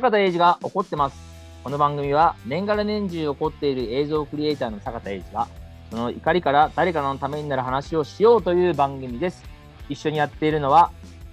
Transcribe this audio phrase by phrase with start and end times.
[0.00, 1.16] 坂田英二が怒ってます。
[1.62, 5.46] この番組は年がら年中怒っている映像クリエイターの坂田英二が
[5.90, 9.44] その怒りから誰かのためになる話をしようという番組です。
[9.90, 10.90] 一緒にやっているのは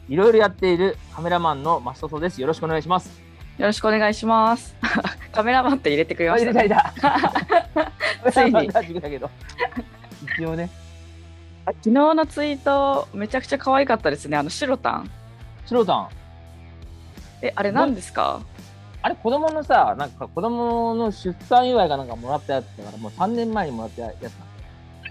[0.10, 2.42] いろいろやっているカメラマンの増戸です。
[2.42, 3.22] よろしくお願いします。
[3.58, 4.76] よろしくお願いします。
[5.32, 7.80] カメラマンって入れてくれました、あ入れた入れ
[8.22, 8.32] た。
[8.34, 8.70] ついに。
[10.40, 10.70] 一応ね。
[11.66, 14.36] あ昨日のツイートめちゃくちゃ可愛かったですね。
[14.36, 15.10] あの白タン。
[15.66, 16.10] 白さん、
[17.42, 18.42] え、あれ何ですか？
[19.02, 24.14] あれ子供のさ、なんか子供の出産祝いがなんかもらったやつだから、もう3年前にもらったやつ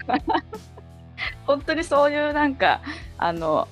[0.07, 0.43] なんだよ
[1.47, 2.81] 本当にそういうなんか
[3.17, 3.67] あの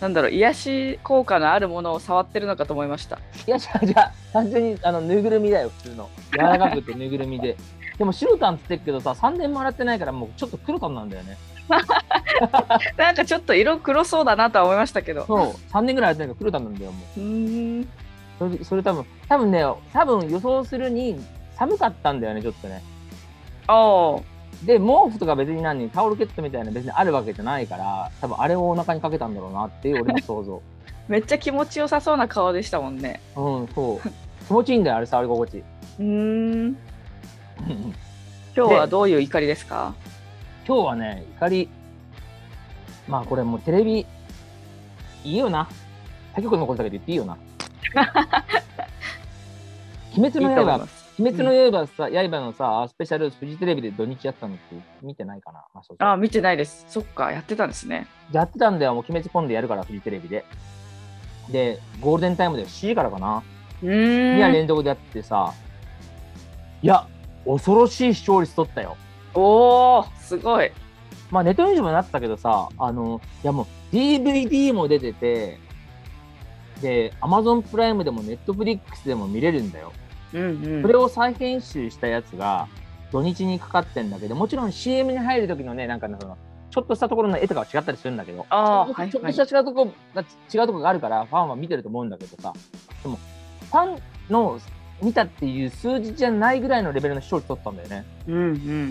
[0.00, 3.18] なんだろう癒し効果のあるものを触ってるのかと思いました。
[3.46, 6.10] いや、じゃあ、じゃあ単純にあのぬいぐるみだよ、普通の。
[6.32, 7.56] 柔らかくて ぬいぐるみで。
[7.98, 11.36] でも、白タンって言ってるけどさ、3年も洗ってないから、もうちょっと黒タンなんだよね。
[12.96, 15.24] なんかちょっと色黒そうだなとは思いましたけど。
[15.26, 17.20] そう、3年ぐらい洗ってないから黒なんだよ、もう。
[17.20, 17.88] うーん。
[18.38, 21.20] それそれ多分、多分ね、多分予想するに
[21.56, 22.82] 寒かったんだよね、ちょっとね。
[23.68, 24.20] ああ。
[24.64, 30.62] で、毛布とか別に何タオルケットみたいな別にあるわけじゃないから、多分あれをお腹にかけたんだろうなっていう俺の想像。
[31.08, 33.20] めっちゃ気持ちよさそうな顔でしたもんね。
[33.36, 34.08] うん、そう。
[34.46, 35.58] 気持ちいいんだよ、あれ触り心地。
[35.58, 36.04] うー
[36.68, 36.76] ん。
[38.56, 39.94] 今日はどういう怒りですか？
[40.66, 41.68] 今日はね、怒り、
[43.08, 44.06] まあこれもうテレビ、
[45.24, 45.68] いいよな。
[46.34, 47.36] 他局のことだけど言っていいよな。
[50.16, 50.88] 鬼滅の刃。
[51.18, 55.64] 鬼滅の刃さ、刃のさ、スペシャルフジテレビで土日やってたのって見てないかな。
[55.74, 56.86] まあ、あ、見てないです。
[56.88, 58.06] そっか、やってたんですね。
[58.32, 60.44] やってたんだよ、もう鬼滅今度やるから、フジテレビで。
[61.50, 63.42] で、ゴールデンタイムで7時からかな。
[63.82, 64.52] う2夜ーん。
[64.52, 65.52] 連続でやっててさ、
[66.82, 67.06] いや、
[67.44, 68.96] 恐ろしい視聴率取ったよ。
[69.34, 70.72] おお、すごい。
[71.32, 75.58] まあネットニュースもなってたけどさ、あの、いやもう DVD も出てて、
[76.82, 79.92] で、Amazon プライムでも Netflix でも見れるんだよ。
[80.34, 80.82] うんうん。
[80.82, 82.68] それを再編集したやつが
[83.10, 86.36] 土日にかかってんだけど、もちろん CM に入る時のね、なんかねその、
[86.70, 92.52] ちょっとしたところの絵とかは違ったりするんだけど、あーはいちょっとちょっとした違うとこが違うとこがあるから、ファンは見てると思うんだけどさ、
[93.02, 93.18] でも、
[93.70, 94.58] ファンの
[95.00, 98.04] 見たっていう数字じゃないぐらいのレベルの視聴率取ったんだよね。
[98.28, 98.90] うんうん。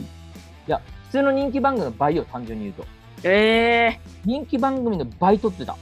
[0.68, 2.85] いや、普通の人気番組の倍よ、単純に言うと。
[3.25, 5.75] ええ人気番組の倍取ってた。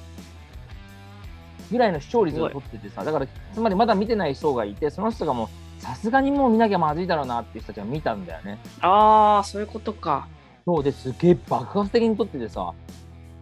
[1.72, 5.46] ぐらいの視聴率を取っててさ、だから、つまりまだ見てない人がいて、その人がも
[5.78, 8.58] う、さすがにもう見なきゃまずいだろうなっていう人たちが見たんだよね。
[8.82, 10.28] ああ、そういうことか。
[10.66, 12.74] そうですげえ爆発的に撮っててさ、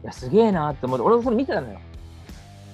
[0.04, 1.80] いや、すげえなって思って、俺もそれ見てたのよ。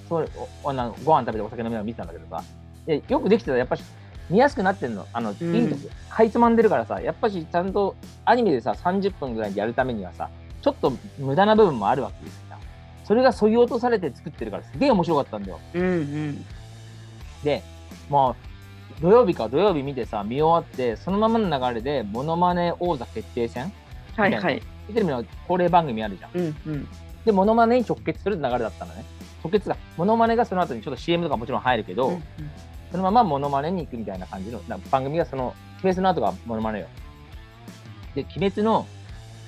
[0.08, 0.28] それ
[0.64, 2.42] おあのご飯食べてお酒飲みながら見てたんだけどさ、
[2.84, 3.84] でよくできてたらやっぱし
[4.30, 5.06] 見やすくなってんの。
[5.12, 5.68] あの、うんいい
[6.08, 10.30] かいつまんでるからさ、やっぱしちゃんとアニメでさ、30分ぐらいでやるためにはさ、
[10.62, 12.44] ちょっと無駄な部分もあるわけですよ。
[13.04, 15.60] それがそぎ落とされて作ってるからすげえ面白かったんだよ。
[15.74, 16.44] うんうん。
[17.44, 17.62] で、
[18.08, 23.72] まあ、土曜日か土曜日見てさ、見終わって、そのままの流れで、モノマネ王座決定戦？
[24.16, 24.62] はいはい。
[24.86, 26.30] テレビの恒例番組あるじゃん。
[26.34, 26.88] うんうん。
[27.24, 29.04] で、モノマネに直結する流れだったのね。
[29.42, 32.22] 直結が、モノマネがその後にちょっと CM とかもちろん入るけど、うん
[32.94, 35.48] そのままモノマネに行くみたいな感じのな番組がその、
[35.82, 36.86] 鬼滅の後がモノマネよ。
[38.14, 38.86] で、鬼滅の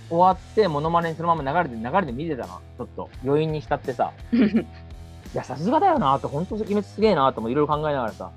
[0.08, 2.60] 終わってモノマネにそのまま流れて、流れで見てたの。
[2.76, 4.12] ちょっと余韻に浸ってさ。
[4.32, 4.42] うん。
[4.42, 4.66] い
[5.32, 8.32] や、さすがだよなって、本当鬼滅すげえなともいろいろ考えながらさ、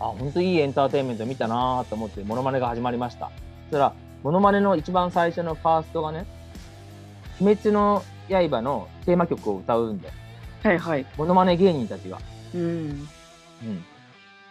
[0.00, 3.26] あ、本当いいエンターテインメント見たなと思って、モノマネが始まりました。
[3.26, 3.92] そしたら、
[4.24, 6.26] モノマネの一番最初のファーストがね、
[7.40, 10.14] 鬼滅の刃のテーマ曲を歌うんだよ。
[10.64, 11.06] はいはい。
[11.16, 12.18] モノマネ芸人たちが。
[12.52, 13.08] うん。
[13.62, 13.84] うん。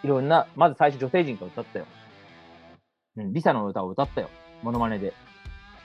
[0.03, 1.85] いろんな、まず最初女性陣が歌ったよ。
[3.17, 4.29] うん、リサの歌を歌ったよ。
[4.61, 5.13] モノマネで。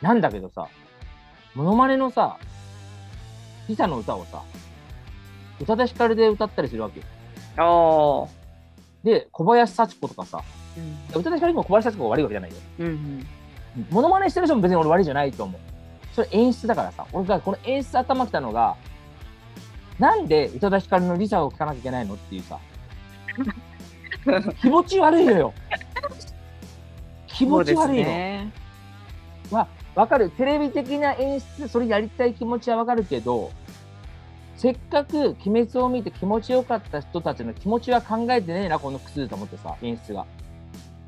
[0.03, 0.69] なんだけどさ、
[1.55, 2.39] モノマネのさ、
[3.69, 4.43] リサの歌をさ、
[5.61, 7.07] 宇多田ヒカルで歌ったりするわけよ。
[7.57, 8.29] ああ。
[9.05, 10.43] で、小林幸子とかさ、
[10.77, 10.81] う
[11.17, 12.57] ん宇多田ヒカルにも小林幸子が悪いわけじゃないよ。
[12.81, 13.27] うんうん。
[13.91, 15.61] モノマネしてる人も別に俺悪いじゃないと思う。
[16.15, 18.77] それ演出だからさ、俺がこの演出頭きたのが、
[19.99, 22.59] なんで宇多田ヒカルのリサを聴かなきゃいけないのっていうさ、
[24.61, 25.55] 気持ち悪いのよ。
[27.27, 28.05] 気持ち悪いの。
[28.05, 28.53] ね。
[29.51, 30.31] わわかる。
[30.31, 33.51] テレビ的な演出、それやりたい気持ちはわかるけど、
[34.57, 40.27] せっかく鬼滅を見て気持ちよかった人たちの気持ちは考えてねえな、この苦痛と思ってさ、演出が。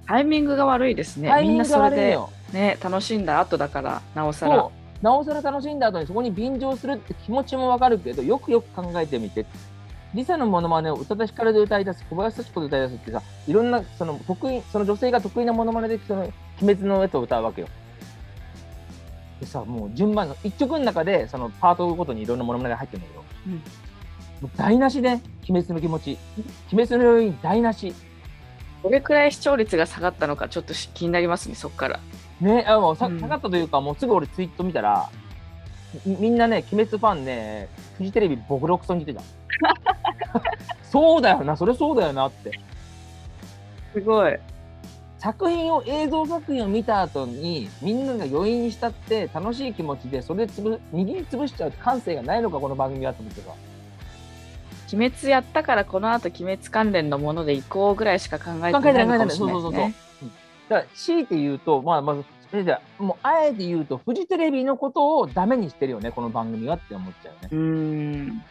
[0.06, 1.28] タイミングが悪いですね。
[1.28, 2.18] タイミングがみんなそれで。
[2.52, 4.68] ね楽しんだ後だからなおさら。
[5.00, 9.46] なおさら楽しんだ後にそこに便乗するって気持ちもわかるけど、よくよく考えてみて。
[10.14, 17.68] リサのモノマネを宇多田ヒカルで歌い出す、小林幸子で歌い出すってさ、いろんな、その得意、その女性が得意なモノマネで、その、鬼滅のやつを歌うわけよ。
[19.40, 23.62] でさ、もう順番の、一曲の中で、そのパートごとにいろんなモノマネが入ってるんだけど、うん
[24.42, 26.18] もう台無しね、鬼滅の気持ち。
[26.72, 27.94] 鬼滅の余韻台無し。
[28.82, 32.00] どれくらい視聴率が下がったのかちょっとし気になりますね、そこから。
[32.40, 35.08] ね、あもうさうん下がったというか、もうすぐ俺ツイート見たら、
[36.04, 39.72] みみんなね、鬼滅ファンね、フジテレビボクロクソに言ってた。
[40.84, 42.60] そうだよな、それそうだよなって。
[43.92, 44.38] すごい。
[45.18, 53.52] 作品を、映像作品を見た後に、みんなが余韻に浸って、楽しい気持ちで、それつぶ、握りつぶしちゃう感性がないのか、この番組はと思ってさ。
[54.92, 59.30] 鬼滅やったからこの後鬼滅関連のもので行こうぐらいしか考えてないのかも考えてない。
[59.30, 59.84] そうそうそうそう。
[59.84, 59.94] うん
[60.68, 67.48] だから、強いて言うと、まあ、まず、それじゃあもう、あえて言うと、フジテレビのことをダメにしてるよね、この番組はって思っちゃうよね。
[67.50, 68.44] うーん。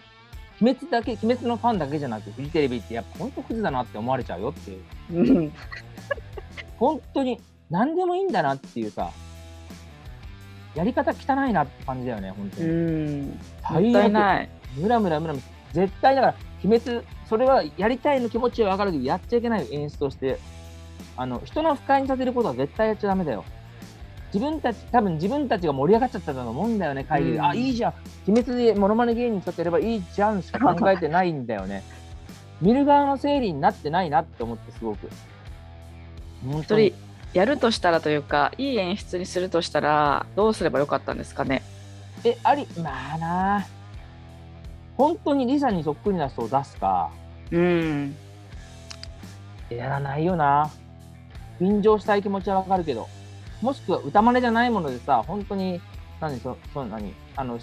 [0.61, 4.81] 鬼滅だけ、鬼滅のファンだけじゃなく、フジテレビってやっぱ本当クズだなって思われちゃうよっていう。
[5.13, 5.53] うん
[6.77, 9.11] 本当に何でもいいんだなっていうさ、
[10.73, 12.71] やり方汚いなって感じだよね、本当うに。
[12.71, 13.27] ん。
[13.27, 14.49] もったいない。
[14.75, 20.39] ムラムラムラムラ絶対だから、鬼滅、それはやりたいの気持ちは分かるけど、やっちゃいけないよ演出として。
[21.17, 23.43] あの、人の不快にさせることは絶対やっちゃダメだよ。
[24.33, 27.37] 自分たち、多分自分たちが盛り上がっちゃったと思うんだよね、会議で。
[27.37, 27.93] うんあ、いいじゃん。
[28.27, 31.83] 鬼滅でモノマネ芸人とってやればいいじゃんしか考えてないんだよね。
[32.61, 35.09] 見る側の整理になってないなって思って、すごく。
[36.45, 36.93] 本一人
[37.33, 41.61] やるとしたらというか、いい演出にするとしたら、どうすればよかったんですかね？
[42.23, 43.67] え、あり、まあな
[44.97, 47.09] 本当にリサにそっくりな人を出すか、
[47.51, 48.15] うん。
[49.69, 50.69] やらないよな。
[51.59, 53.07] 便乗したい気持ちはわかるけど、
[53.61, 55.79] もしくは歌真似じゃないものでさ、本当に、
[56.19, 57.59] 何、そ、そ、何、あの、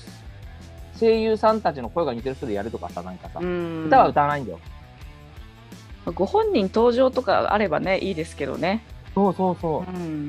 [0.98, 4.60] 声優さんたちの声が似てる人でやるとかさ、なんかさ、うん歌は歌わないんだよ。
[6.14, 8.82] ご本人登場とかあればね、いいですけどね。
[9.14, 9.90] そうそうそう。
[9.90, 10.28] ん。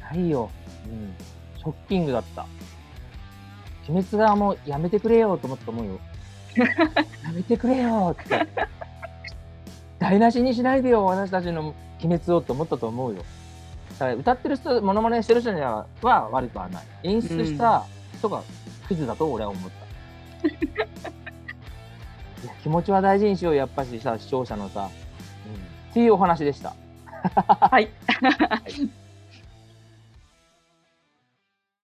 [0.00, 0.50] ないよ。
[0.86, 1.14] うん。
[1.58, 2.46] ショッキングだった。
[3.88, 6.00] 鬼滅側もやめてくれよと思ったと思うよ。
[7.24, 8.46] やめてくれよって。
[9.98, 13.22] 台無しにしないでよ、私たちの鬼滅をと思ったと思うよ。
[14.14, 16.84] 歌ってる人、モノマネしてる人にはは悪くはない。
[17.04, 17.84] 演出した
[18.18, 18.42] 人が
[18.88, 20.48] クズだと俺は思った。
[22.42, 24.82] いや気持ちは大事にしよう、やっぱしさ、視聴者のさ。
[24.82, 25.54] うん、
[25.90, 26.74] っていうお話でした。
[27.34, 27.90] はい。